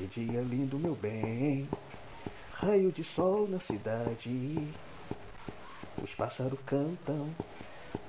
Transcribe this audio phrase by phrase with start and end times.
[0.00, 1.68] Que dia lindo, meu bem.
[2.52, 4.66] Raio de sol na cidade.
[6.02, 7.28] Os pássaros cantam.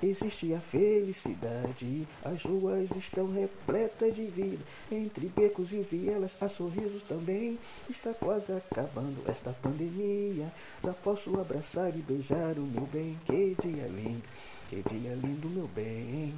[0.00, 7.02] Existe a felicidade, as ruas estão repletas de vida, entre becos e vielas há sorrisos
[7.08, 7.58] também.
[7.88, 10.52] Está quase acabando esta pandemia,
[10.84, 13.18] já posso abraçar e beijar o meu bem.
[13.26, 14.22] Que dia lindo,
[14.68, 16.34] que dia lindo, meu bem.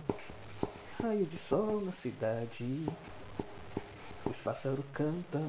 [0.98, 2.86] Raio de sol na cidade,
[4.32, 5.46] os pássaros cantam,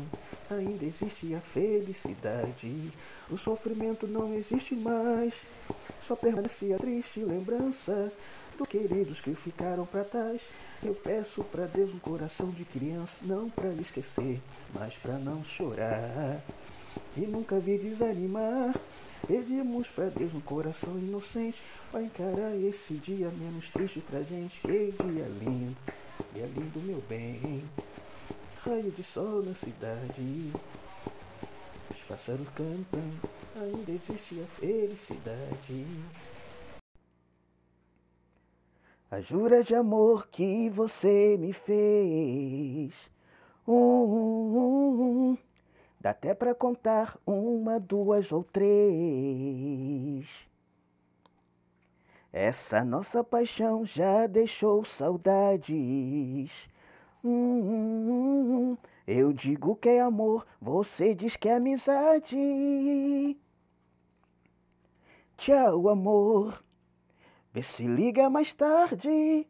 [0.49, 2.91] ainda existe a felicidade.
[3.29, 5.33] O sofrimento não existe mais,
[6.05, 8.11] só permanece a triste lembrança
[8.57, 10.41] dos queridos que ficaram para trás.
[10.83, 14.41] Eu peço para Deus um coração de criança, não para esquecer,
[14.73, 16.43] mas para não chorar.
[17.15, 18.75] E nunca vi desanimar.
[19.25, 21.57] Pedimos para Deus um coração inocente
[21.89, 24.59] para encarar esse dia menos triste pra gente.
[24.59, 25.77] Que dia lindo,
[26.33, 27.63] dia lindo, meu bem
[28.65, 30.53] raio de sol na cidade.
[31.89, 33.01] Os pássaros cantam,
[33.55, 35.85] ainda existe a felicidade.
[39.09, 42.93] A jura de amor que você me fez.
[43.67, 45.37] Um, um, um,
[45.99, 50.27] dá até pra contar uma, duas ou três.
[52.31, 56.67] Essa nossa paixão já deixou saudades.
[57.25, 63.39] Hum, eu digo que é amor, você diz que é amizade.
[65.37, 66.61] Tchau, amor.
[67.53, 69.47] Vê se liga mais tarde.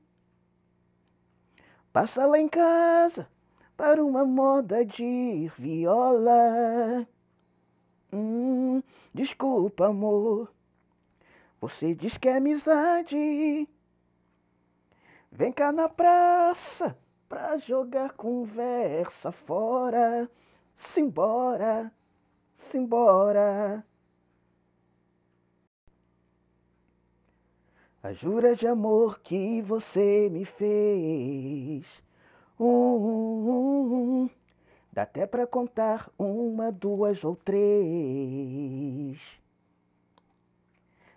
[1.91, 3.27] Passa lá em casa
[3.75, 7.08] para uma moda de viola.
[8.11, 10.53] Hum, desculpa, amor.
[11.59, 13.67] Você diz que é amizade.
[15.31, 16.95] Vem cá na praça
[17.34, 20.30] pra jogar conversa fora.
[20.76, 21.92] Simbora,
[22.53, 23.84] simbora.
[28.04, 32.04] A jura de amor que você me fez.
[32.60, 34.30] Um, um, um,
[34.92, 39.17] dá até pra contar uma, duas ou três.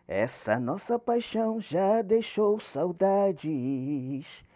[0.09, 4.47] Essa nossa paixão já deixou saudades.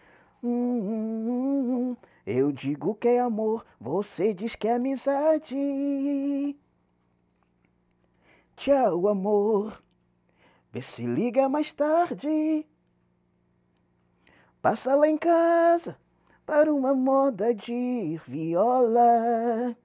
[0.42, 1.94] Hum,
[2.26, 6.56] eu digo que é amor, você diz que é amizade.
[8.56, 9.82] Tchau, amor.
[10.72, 12.66] Vê se liga mais tarde.
[14.62, 15.98] Passa lá em casa
[16.46, 19.76] para uma moda de viola.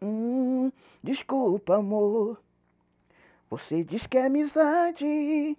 [0.00, 0.72] Hum,
[1.02, 2.42] desculpa, amor.
[3.50, 5.58] Você diz que é amizade.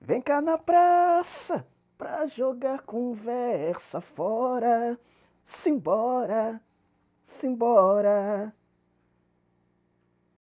[0.00, 1.66] Vem cá na praça
[2.00, 4.98] pra jogar conversa fora.
[5.44, 6.58] Simbora,
[7.22, 8.54] simbora.